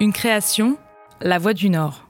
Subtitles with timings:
[0.00, 0.76] Une création,
[1.20, 2.04] La Voix du Nord.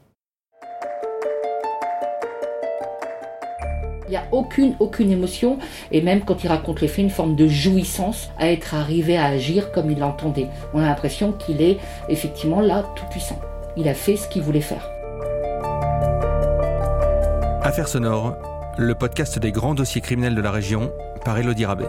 [4.06, 5.58] Il n'y a aucune, aucune émotion,
[5.90, 9.24] et même quand il raconte les faits, une forme de jouissance à être arrivé à
[9.24, 10.48] agir comme il l'entendait.
[10.74, 11.78] On a l'impression qu'il est
[12.10, 13.40] effectivement là, tout puissant.
[13.74, 14.86] Il a fait ce qu'il voulait faire.
[17.62, 18.36] Affaires sonores,
[18.76, 20.92] le podcast des grands dossiers criminels de la région,
[21.24, 21.88] par Elodie Rabet.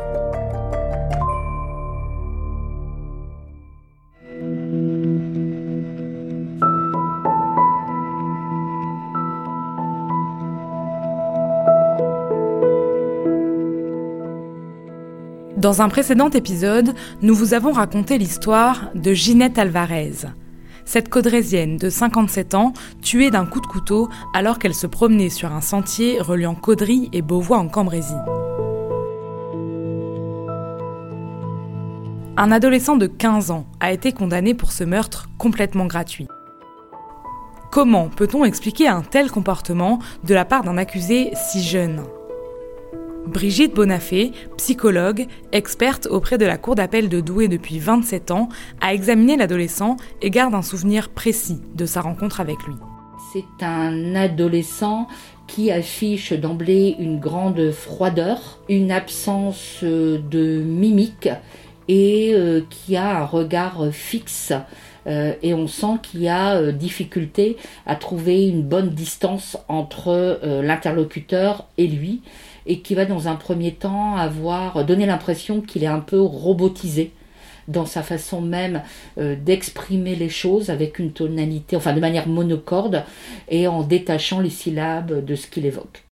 [15.69, 20.13] Dans un précédent épisode, nous vous avons raconté l'histoire de Ginette Alvarez.
[20.83, 22.73] Cette caudrésienne de 57 ans,
[23.03, 27.21] tuée d'un coup de couteau alors qu'elle se promenait sur un sentier reliant Caudry et
[27.21, 28.15] Beauvois en Cambrésie.
[32.35, 36.27] Un adolescent de 15 ans a été condamné pour ce meurtre complètement gratuit.
[37.71, 42.01] Comment peut-on expliquer un tel comportement de la part d'un accusé si jeune?
[43.27, 48.49] Brigitte Bonafé, psychologue, experte auprès de la Cour d'appel de Douai depuis 27 ans,
[48.81, 52.75] a examiné l'adolescent et garde un souvenir précis de sa rencontre avec lui.
[53.33, 55.07] C'est un adolescent
[55.47, 61.29] qui affiche d'emblée une grande froideur, une absence de mimique
[61.89, 64.53] et euh, qui a un regard fixe.
[65.07, 71.67] Euh, et on sent qu'il a euh, difficulté à trouver une bonne distance entre l'interlocuteur
[71.77, 72.21] et lui
[72.65, 77.11] et qui va dans un premier temps avoir donné l'impression qu'il est un peu robotisé
[77.67, 78.81] dans sa façon même
[79.17, 83.03] euh, d'exprimer les choses avec une tonalité, enfin de manière monocorde
[83.47, 86.08] et en détachant les syllabes de ce qu'il évoque.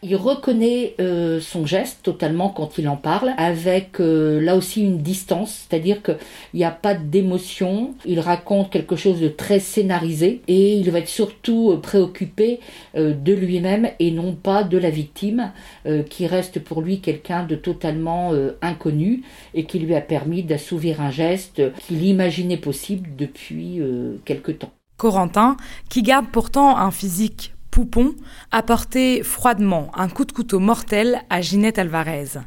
[0.00, 4.98] Il reconnaît euh, son geste totalement quand il en parle, avec euh, là aussi une
[4.98, 6.16] distance, c'est-à-dire qu'il
[6.54, 11.08] n'y a pas d'émotion, il raconte quelque chose de très scénarisé et il va être
[11.08, 12.60] surtout euh, préoccupé
[12.94, 15.52] de lui-même et non pas de la victime,
[16.10, 19.22] qui reste pour lui quelqu'un de totalement inconnu
[19.54, 23.80] et qui lui a permis d'assouvir un geste qu'il imaginait possible depuis
[24.24, 24.70] quelque temps.
[24.96, 25.56] Corentin,
[25.88, 28.16] qui garde pourtant un physique Poupon
[29.22, 32.40] froidement un coup de couteau mortel à Ginette Alvarez.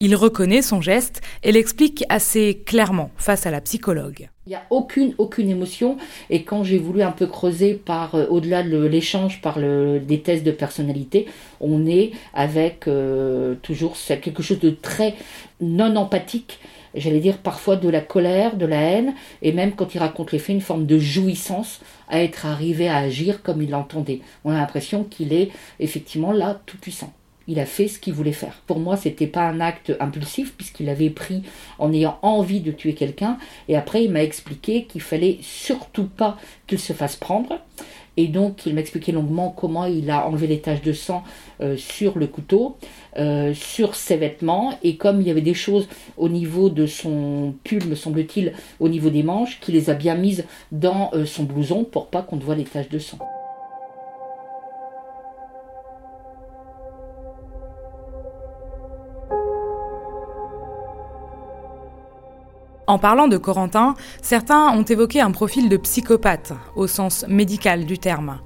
[0.00, 4.30] Il reconnaît son geste et l'explique assez clairement face à la psychologue.
[4.46, 5.98] Il n'y a aucune, aucune émotion.
[6.30, 10.20] Et quand j'ai voulu un peu creuser par, euh, au-delà de l'échange par le, des
[10.20, 11.26] tests de personnalité,
[11.60, 15.14] on est avec euh, toujours quelque chose de très
[15.60, 16.58] non empathique
[16.94, 20.38] j'allais dire parfois de la colère, de la haine, et même quand il raconte les
[20.38, 24.20] faits, une forme de jouissance à être arrivé à agir comme il l'entendait.
[24.44, 25.50] On a l'impression qu'il est
[25.80, 27.12] effectivement là, tout puissant.
[27.46, 28.62] Il a fait ce qu'il voulait faire.
[28.66, 31.42] Pour moi, c'était pas un acte impulsif puisqu'il avait pris
[31.78, 33.36] en ayant envie de tuer quelqu'un.
[33.68, 37.60] Et après, il m'a expliqué qu'il fallait surtout pas qu'il se fasse prendre
[38.16, 41.24] et donc, il m'expliquait longuement comment il a enlevé les taches de sang
[41.60, 42.76] euh, sur le couteau,
[43.16, 47.54] euh, sur ses vêtements, et comme il y avait des choses au niveau de son
[47.64, 51.44] pull, me semble-t-il, au niveau des manches, qu'il les a bien mises dans euh, son
[51.44, 53.18] blouson pour pas qu'on voit les taches de sang.
[62.86, 67.98] En parlant de Corentin, certains ont évoqué un profil de psychopathe, au sens médical du
[67.98, 68.40] terme.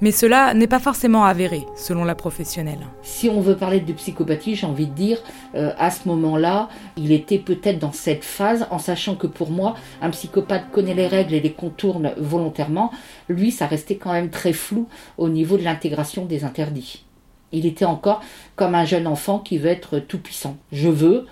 [0.00, 2.86] Mais cela n'est pas forcément avéré, selon la professionnelle.
[3.02, 5.18] Si on veut parler de psychopathie, j'ai envie de dire,
[5.56, 9.74] euh, à ce moment-là, il était peut-être dans cette phase, en sachant que pour moi,
[10.00, 12.92] un psychopathe connaît les règles et les contourne volontairement.
[13.28, 14.86] Lui, ça restait quand même très flou
[15.18, 17.04] au niveau de l'intégration des interdits.
[17.52, 18.20] Il était encore
[18.54, 20.56] comme un jeune enfant qui veut être tout puissant.
[20.70, 21.26] Je veux,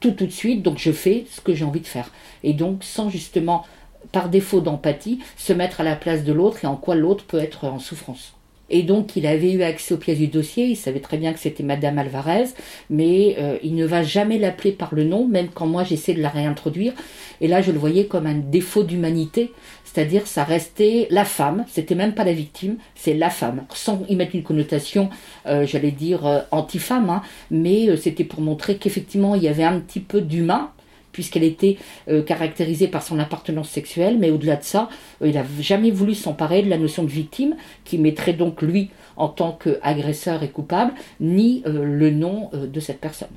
[0.00, 2.10] tout tout de suite, donc je fais ce que j'ai envie de faire.
[2.42, 3.64] Et donc sans justement,
[4.12, 7.38] par défaut d'empathie, se mettre à la place de l'autre et en quoi l'autre peut
[7.38, 8.34] être en souffrance.
[8.70, 11.40] Et donc, il avait eu accès aux pièces du dossier, il savait très bien que
[11.40, 12.46] c'était Madame Alvarez,
[12.88, 16.22] mais euh, il ne va jamais l'appeler par le nom, même quand moi j'essaie de
[16.22, 16.92] la réintroduire.
[17.40, 19.52] Et là, je le voyais comme un défaut d'humanité,
[19.84, 24.14] c'est-à-dire ça restait la femme, c'était même pas la victime, c'est la femme, sans y
[24.14, 25.10] mettre une connotation,
[25.46, 29.80] euh, j'allais dire, euh, anti-femme, hein, mais c'était pour montrer qu'effectivement, il y avait un
[29.80, 30.70] petit peu d'humain,
[31.12, 31.76] puisqu'elle était
[32.08, 34.88] euh, caractérisée par son appartenance sexuelle, mais au-delà de ça,
[35.22, 38.90] euh, il n'a jamais voulu s'emparer de la notion de victime, qui mettrait donc lui
[39.16, 43.28] en tant qu'agresseur et coupable, ni euh, le nom de cette personne.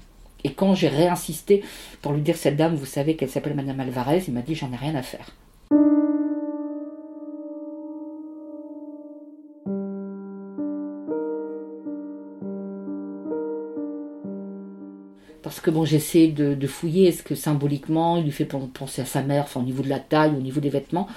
[0.43, 1.63] Et quand j'ai réinsisté
[2.01, 4.71] pour lui dire cette dame, vous savez qu'elle s'appelle Madame Alvarez, il m'a dit j'en
[4.71, 5.31] ai rien à faire.
[15.53, 19.21] Parce que bon, j'essaie de, fouiller, est-ce que symboliquement, il lui fait penser à sa
[19.21, 21.07] mère, enfin, au niveau de la taille, au niveau des vêtements.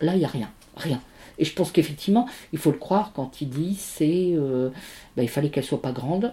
[0.00, 0.48] Là, il n'y a rien,
[0.78, 1.02] rien.
[1.36, 4.70] Et je pense qu'effectivement, il faut le croire quand il dit, c'est, euh,
[5.18, 6.32] bah, il fallait qu'elle soit pas grande,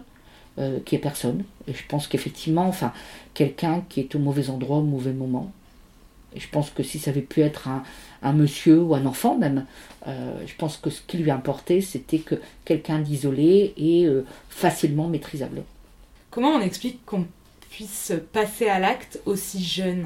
[0.60, 1.44] euh, qu'il n'y ait personne.
[1.68, 2.94] Et je pense qu'effectivement, enfin,
[3.34, 5.52] quelqu'un qui est au mauvais endroit au mauvais moment.
[6.34, 9.66] Et je pense que si ça avait pu être un, monsieur ou un enfant même,
[10.08, 14.08] euh, je pense que ce qui lui importait, c'était que quelqu'un d'isolé et
[14.48, 15.64] facilement maîtrisable.
[16.36, 17.28] Comment on explique qu'on
[17.70, 20.06] puisse passer à l'acte aussi jeune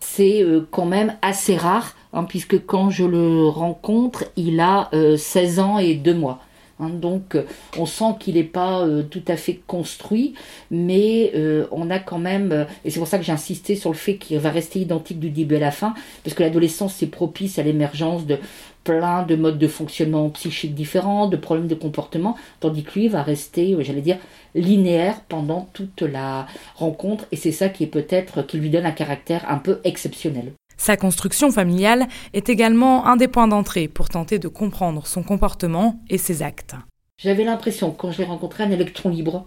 [0.00, 5.60] C'est euh, quand même assez rare, hein, puisque quand je le rencontre, il a 16
[5.60, 6.40] euh, ans et 2 mois.
[6.80, 6.90] Hein.
[6.90, 7.42] donc euh,
[7.76, 10.34] on sent qu'il n'est pas tout à fait construit,
[10.70, 11.32] mais
[11.70, 14.38] on a quand même, et c'est pour ça que j'ai insisté sur le fait qu'il
[14.38, 15.94] va rester identique du début à la fin,
[16.24, 18.38] parce que l'adolescence c'est propice à l'émergence de
[18.88, 23.22] plein de modes de fonctionnement psychique différents, de problèmes de comportement, tandis que lui va
[23.22, 24.16] rester, euh, j'allais dire,
[24.54, 28.92] linéaire pendant toute la rencontre, et c'est ça qui est peut-être, qui lui donne un
[28.92, 30.52] caractère un peu exceptionnel.
[30.78, 36.00] Sa construction familiale est également un des points d'entrée pour tenter de comprendre son comportement
[36.08, 36.76] et ses actes.
[37.18, 39.44] J'avais l'impression, quand je l'ai rencontré, un électron libre,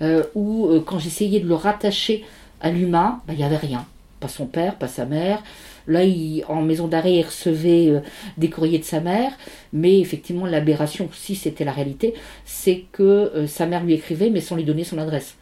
[0.00, 2.24] euh, ou euh, quand j'essayais de le rattacher
[2.62, 3.84] à l'humain, bah, il n'y avait rien.
[4.20, 5.42] Pas son père, pas sa mère,
[5.86, 6.00] Là,
[6.48, 8.00] en maison d'arrêt, il recevait euh,
[8.38, 9.32] des courriers de sa mère,
[9.74, 12.14] mais effectivement, l'aberration, si c'était la réalité,
[12.46, 15.36] c'est que sa mère lui écrivait, mais sans lui donner son adresse.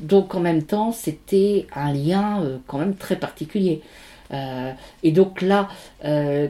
[0.00, 3.82] Donc, en même temps, c'était un lien euh, quand même très particulier.
[5.02, 5.68] et donc là,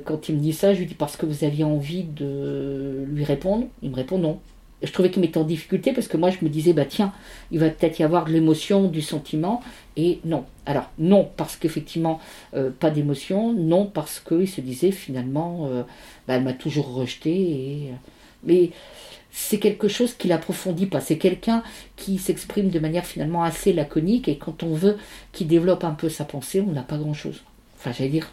[0.04, 3.24] quand il me dit ça, je lui dis parce que vous aviez envie de lui
[3.24, 3.66] répondre.
[3.82, 4.38] Il me répond non
[4.82, 7.12] je trouvais qu'il m'était en difficulté parce que moi je me disais bah tiens
[7.50, 9.62] il va peut-être y avoir de l'émotion du sentiment
[9.96, 12.20] et non alors non parce qu'effectivement
[12.54, 15.82] euh, pas d'émotion non parce qu'il se disait finalement euh,
[16.26, 17.94] bah, elle m'a toujours rejeté et euh,
[18.44, 18.70] mais
[19.32, 21.00] c'est quelque chose qui l'approfondit pas.
[21.00, 21.62] C'est quelqu'un
[21.96, 24.96] qui s'exprime de manière finalement assez laconique et quand on veut
[25.32, 27.42] qu'il développe un peu sa pensée on n'a pas grand chose
[27.78, 28.30] enfin j'allais dire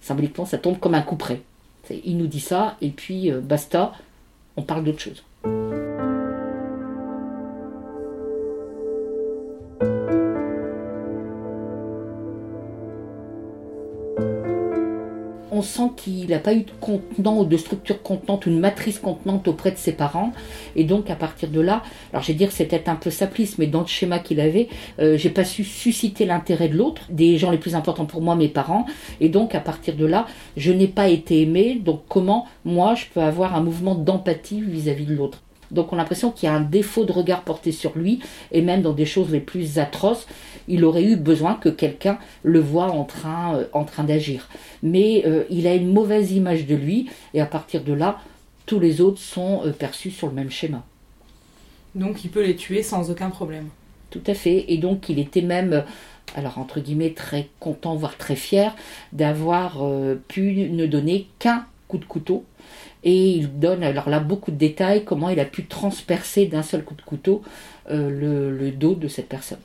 [0.00, 1.42] symboliquement ça tombe comme un coup près.
[2.04, 3.92] Il nous dit ça et puis basta
[4.56, 5.22] on parle d'autre chose
[15.58, 19.48] on sent qu'il n'a pas eu de contenant ou de structure contenante une matrice contenante
[19.48, 20.32] auprès de ses parents.
[20.76, 21.82] Et donc, à partir de là,
[22.12, 24.68] alors je vais dire c'était un peu saplice, mais dans le schéma qu'il avait,
[25.00, 28.36] euh, j'ai pas su susciter l'intérêt de l'autre, des gens les plus importants pour moi,
[28.36, 28.86] mes parents.
[29.20, 30.26] Et donc, à partir de là,
[30.56, 31.80] je n'ai pas été aimé.
[31.84, 35.42] Donc, comment moi je peux avoir un mouvement d'empathie vis-à-vis de l'autre?
[35.70, 38.20] Donc on a l'impression qu'il y a un défaut de regard porté sur lui,
[38.52, 40.26] et même dans des choses les plus atroces,
[40.66, 44.48] il aurait eu besoin que quelqu'un le voit en train, euh, en train d'agir.
[44.82, 48.18] Mais euh, il a une mauvaise image de lui, et à partir de là,
[48.66, 50.84] tous les autres sont euh, perçus sur le même schéma.
[51.94, 53.68] Donc il peut les tuer sans aucun problème.
[54.10, 55.84] Tout à fait, et donc il était même
[56.34, 58.74] alors entre guillemets très content, voire très fier
[59.12, 59.82] d'avoir
[60.28, 62.44] pu ne donner qu'un coup de couteau
[63.04, 66.84] et il donne alors là beaucoup de détails, comment il a pu transpercer d'un seul
[66.84, 67.42] coup de couteau
[67.90, 69.58] euh, le, dos de cette personne.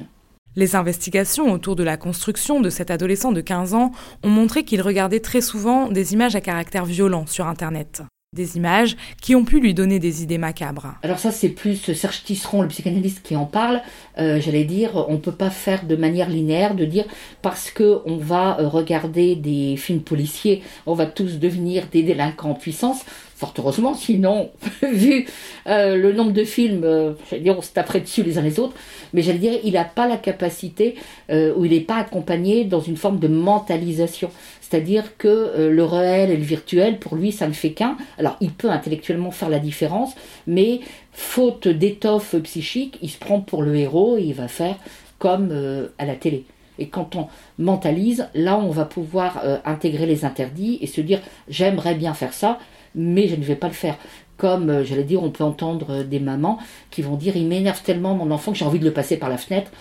[0.56, 3.92] Les investigations autour de la construction de cet adolescent de 15 ans
[4.24, 8.04] ont montré qu'il regardait très souvent des images à caractère violent sur Internet.
[8.34, 10.96] Des images qui ont pu lui donner des idées macabres.
[11.04, 13.82] Alors ça, c'est plus Serge Tisseron, le psychanalyste, qui en parle.
[14.18, 17.06] Euh, j'allais dire, on ne peut pas faire de manière linéaire, de dire
[17.42, 22.52] parce que on va euh, regarder des films policiers, on va tous devenir des délinquants
[22.52, 23.06] en puissance
[23.36, 25.26] fort heureusement, sinon, vu
[25.68, 28.74] euh, le nombre de films, euh, dire, on se taperait dessus les uns les autres,
[29.14, 30.96] mais j'allais dire, il n'a pas la capacité,
[31.30, 34.30] euh, ou il n'est pas accompagné dans une forme de mentalisation.
[34.70, 37.98] C'est-à-dire que le réel et le virtuel, pour lui, ça ne fait qu'un.
[38.18, 40.16] Alors, il peut intellectuellement faire la différence,
[40.48, 40.80] mais
[41.12, 44.78] faute d'étoffe psychique, il se prend pour le héros et il va faire
[45.20, 45.52] comme
[46.00, 46.46] à la télé.
[46.80, 47.28] Et quand on
[47.60, 52.58] mentalise, là, on va pouvoir intégrer les interdits et se dire j'aimerais bien faire ça,
[52.96, 53.98] mais je ne vais pas le faire.
[54.38, 56.58] Comme, euh, j'allais dire, on peut entendre euh, des mamans
[56.90, 59.30] qui vont dire il m'énerve tellement mon enfant que j'ai envie de le passer par
[59.30, 59.72] la fenêtre.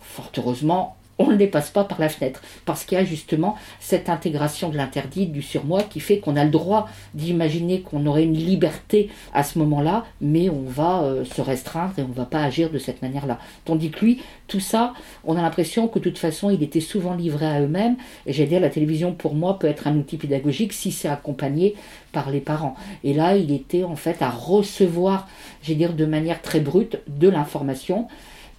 [0.00, 2.42] Fort heureusement, on ne les passe pas par la fenêtre.
[2.64, 6.44] Parce qu'il y a justement cette intégration de l'interdit, du surmoi, qui fait qu'on a
[6.44, 11.40] le droit d'imaginer qu'on aurait une liberté à ce moment-là, mais on va euh, se
[11.40, 13.38] restreindre et on ne va pas agir de cette manière-là.
[13.64, 14.92] Tandis que lui, tout ça,
[15.24, 17.96] on a l'impression que de toute façon, il était souvent livré à eux-mêmes.
[18.26, 21.74] Et j'ai dit, la télévision, pour moi, peut être un outil pédagogique si c'est accompagné
[22.12, 22.76] par les parents.
[23.02, 25.28] Et là, il était en fait à recevoir,
[25.62, 28.08] j'ai dire, de manière très brute, de l'information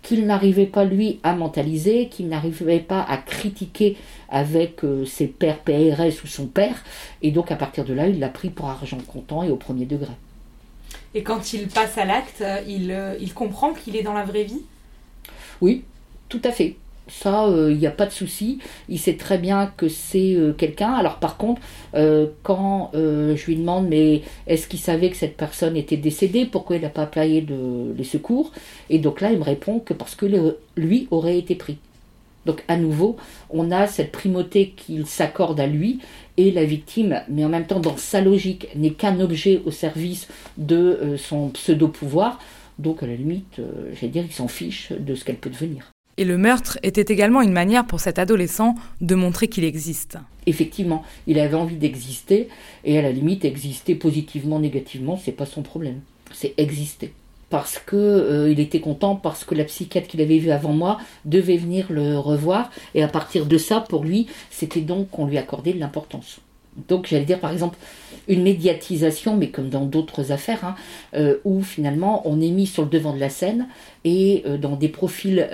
[0.05, 3.97] qu'il n'arrivait pas lui à mentaliser, qu'il n'arrivait pas à critiquer
[4.29, 6.83] avec euh, ses pères PRS ou son père,
[7.23, 9.85] et donc à partir de là, il l'a pris pour argent comptant et au premier
[9.85, 10.13] degré.
[11.15, 14.43] Et quand il passe à l'acte, il, euh, il comprend qu'il est dans la vraie
[14.43, 14.61] vie?
[15.61, 15.83] Oui,
[16.29, 16.75] Tout à fait.
[17.07, 18.59] Ça, il n'y a pas de souci.
[18.89, 20.93] Il sait très bien que c'est quelqu'un.
[20.93, 21.61] Alors par contre,
[22.43, 26.45] quand je lui demande, mais est-ce qu'il savait que cette personne était décédée?
[26.45, 27.45] Pourquoi il n'a pas appelé
[27.95, 28.51] les secours?
[28.89, 31.77] Et donc là, il me répond que parce que lui aurait été pris.
[32.45, 33.17] Donc à nouveau,
[33.49, 35.99] on a cette primauté qu'il s'accorde à lui
[36.37, 40.27] et la victime, mais en même temps dans sa logique, n'est qu'un objet au service
[40.57, 42.39] de euh, son pseudo-pouvoir.
[42.77, 45.94] Donc à la limite, euh, j'allais dire, il s'en fiche de ce qu'elle peut devenir.
[46.17, 50.17] Et le meurtre était également une manière pour cet adolescent de montrer qu'il existe.
[50.45, 52.47] Effectivement, il avait envie d'exister,
[52.85, 55.99] et à la limite, exister positivement, négativement, c'est pas son problème.
[56.31, 57.13] C'est exister
[57.49, 60.97] parce que euh, il était content parce que la psychiatre qu'il avait vue avant moi
[61.25, 65.37] devait venir le revoir et à partir de ça pour lui c'était donc qu'on lui
[65.37, 66.39] accordait de l'importance
[66.87, 67.77] donc j'allais dire par exemple
[68.27, 70.75] une médiatisation mais comme dans d'autres affaires hein,
[71.15, 73.67] euh, où finalement on est mis sur le devant de la scène
[74.03, 75.47] et euh, dans des profils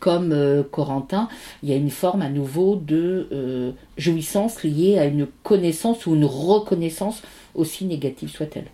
[0.00, 1.28] comme Corentin
[1.62, 6.24] il y a une forme à nouveau de jouissance liée à une connaissance ou une
[6.24, 7.22] reconnaissance
[7.54, 8.66] aussi négative soit-elle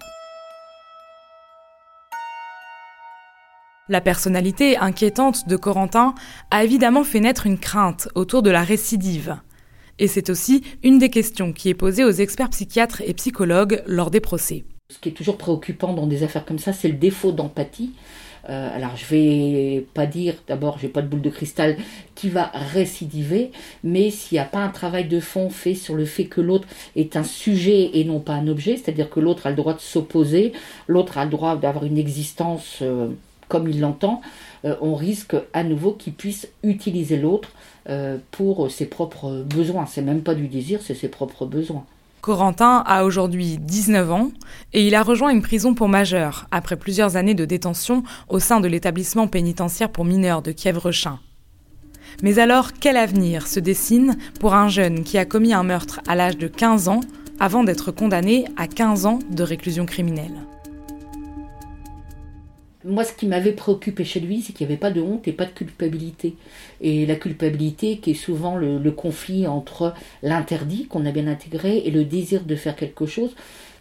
[3.91, 6.15] La personnalité inquiétante de Corentin
[6.53, 9.41] a évidemment fait naître une crainte autour de la récidive.
[10.01, 14.11] Et c'est aussi une des questions qui est posée aux experts psychiatres et psychologues lors
[14.11, 14.65] des procès.
[14.89, 17.93] Ce qui est toujours préoccupant dans des affaires comme ça, c'est le défaut d'empathie.
[18.49, 21.77] Euh, alors je vais pas dire, d'abord j'ai pas de boule de cristal
[22.15, 23.51] qui va récidiver,
[23.85, 26.67] mais s'il n'y a pas un travail de fond fait sur le fait que l'autre
[26.97, 29.81] est un sujet et non pas un objet, c'est-à-dire que l'autre a le droit de
[29.81, 30.55] s'opposer,
[30.89, 33.09] l'autre a le droit d'avoir une existence euh,
[33.49, 34.23] comme il l'entend,
[34.65, 37.51] euh, on risque à nouveau qu'il puisse utiliser l'autre
[38.31, 39.87] pour ses propres besoins.
[39.87, 41.85] C'est même pas du désir, c'est ses propres besoins.
[42.21, 44.31] Corentin a aujourd'hui 19 ans
[44.75, 48.61] et il a rejoint une prison pour majeurs après plusieurs années de détention au sein
[48.61, 51.19] de l'établissement pénitentiaire pour mineurs de Kiev-Rechin.
[52.23, 56.15] Mais alors, quel avenir se dessine pour un jeune qui a commis un meurtre à
[56.15, 57.01] l'âge de 15 ans
[57.39, 60.35] avant d'être condamné à 15 ans de réclusion criminelle?
[62.85, 65.33] Moi, ce qui m'avait préoccupé chez lui, c'est qu'il n'y avait pas de honte et
[65.33, 66.35] pas de culpabilité.
[66.81, 71.91] Et la culpabilité, qui est souvent le, conflit entre l'interdit qu'on a bien intégré et
[71.91, 73.35] le désir de faire quelque chose,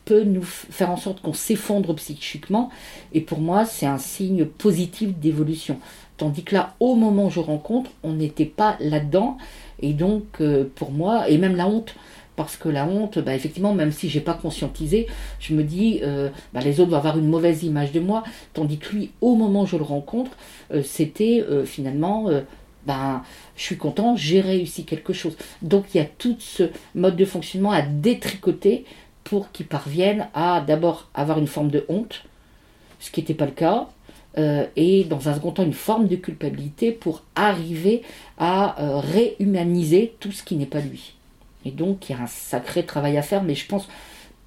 [0.06, 2.70] peut nous faire en sorte qu'on s'effondre psychiquement.
[3.13, 5.79] Et pour moi, c'est un signe positif d'évolution.
[6.18, 9.38] Tandis que là, au moment où je rencontre, on n'était pas là-dedans.
[9.82, 11.96] Et donc, euh, pour moi, et même la honte,
[12.39, 15.08] parce que la honte, bah, effectivement, même si j'ai pas conscientisé,
[15.41, 18.77] je me dis, euh, bah, les autres vont avoir une mauvaise image de moi, tandis
[18.77, 20.31] que lui, au moment où je le rencontre,
[20.72, 22.29] euh, c'était euh, finalement,
[22.88, 23.24] ben,
[23.58, 25.36] je suis content, j'ai réussi quelque chose.
[25.62, 28.86] Donc il y a tout ce mode de fonctionnement à détricoter
[29.25, 32.24] pour qu'il parvienne à d'abord avoir une forme de honte,
[33.01, 33.89] ce qui n'était pas le cas,
[34.77, 38.01] et dans un second temps une forme de culpabilité pour arriver
[38.38, 41.19] à réhumaniser tout ce qui n'est pas lui.
[41.66, 43.88] Et donc, il y a un sacré travail à faire, mais je pense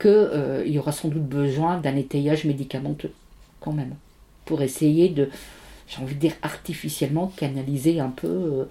[0.01, 3.13] qu'il euh, y aura sans doute besoin d'un étayage médicamenteux,
[3.61, 3.95] quand même,
[4.45, 5.29] pour essayer de,
[5.89, 8.65] j'ai envie de dire artificiellement, canaliser un peu euh,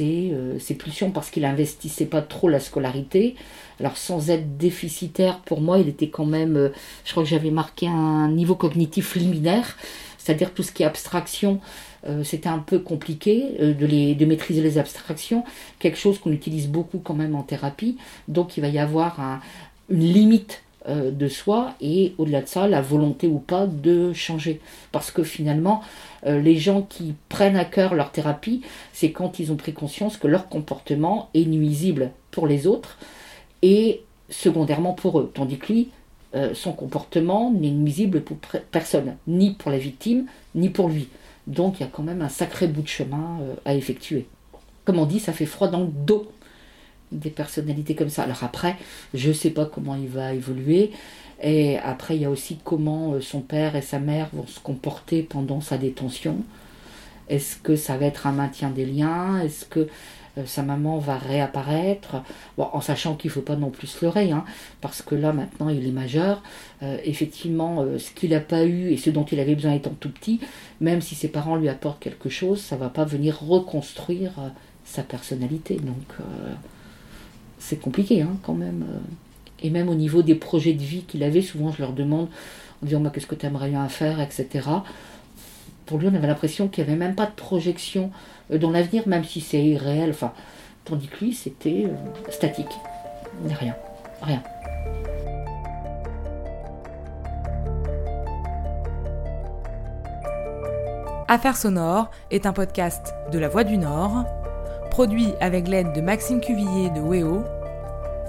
[0.00, 3.36] euh, ses, pulsions, parce qu'il investissait pas trop la scolarité.
[3.78, 6.72] Alors, sans être déficitaire, pour moi, il était quand même,
[7.04, 9.76] je crois que j'avais marqué un niveau cognitif liminaire,
[10.16, 11.60] c'est-à-dire tout ce qui est abstraction,
[12.08, 15.44] euh, c'était un peu compliqué euh, de, maîtriser les abstractions,
[15.78, 17.96] quelque chose qu'on utilise beaucoup quand même en thérapie.
[18.28, 19.40] Donc il va y avoir
[19.90, 24.60] une limite euh, de soi et au-delà de ça, la volonté ou pas de changer.
[24.92, 25.82] Parce que finalement,
[26.24, 30.26] les gens qui prennent à cœur leur thérapie, c'est quand ils ont pris conscience que
[30.26, 32.98] leur comportement est nuisible pour les autres
[33.62, 35.30] et secondairement pour eux.
[35.32, 35.88] Tandis que lui,
[36.54, 38.38] son comportement n'est nuisible pour
[38.72, 41.08] personne, ni pour la victime, ni pour lui.
[41.46, 44.26] Donc il y a quand même un sacré bout de chemin euh, à effectuer.
[44.84, 46.30] Comme on dit, ça fait froid dans le dos
[47.12, 48.24] des personnalités comme ça.
[48.24, 48.76] Alors après,
[49.14, 50.90] je ne sais pas comment il va évoluer.
[51.42, 54.58] Et après, il y a aussi comment euh, son père et sa mère vont se
[54.58, 56.38] comporter pendant sa détention.
[57.28, 59.40] Est-ce que ça va être un maintien des liens?
[59.40, 59.88] Est-ce que
[60.44, 62.16] sa maman va réapparaître,
[62.58, 64.44] en sachant qu'il ne faut pas non plus se leurrer, hein,
[64.80, 66.42] parce que là maintenant il est majeur.
[66.82, 69.94] Euh, effectivement, euh, ce qu'il n'a pas eu et ce dont il avait besoin étant
[69.98, 70.40] tout petit,
[70.80, 74.32] même si ses parents lui apportent quelque chose, ça ne va pas venir reconstruire
[74.84, 75.76] sa personnalité.
[75.76, 76.18] Donc
[77.58, 78.84] c'est compliqué hein, quand même.
[79.62, 82.28] Et même au niveau des projets de vie qu'il avait, souvent je leur demande
[82.82, 84.68] en disant qu'est-ce que tu aimerais bien faire, etc.
[85.86, 88.10] Pour lui, on avait l'impression qu'il n'y avait même pas de projection euh,
[88.50, 90.10] dans l'avenir, même si c'est irréel.
[90.10, 90.32] Enfin,
[90.84, 92.66] tandis que lui, c'était euh, statique.
[93.44, 93.74] Rien.
[94.22, 94.42] Rien.
[101.28, 104.24] Affaires sonores est un podcast de La Voix du Nord,
[104.90, 107.42] produit avec l'aide de Maxime Cuvillier de WEO,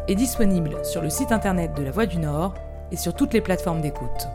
[0.07, 2.55] et disponible sur le site internet de La Voix du Nord
[2.91, 4.27] et sur toutes les plateformes d'écoute.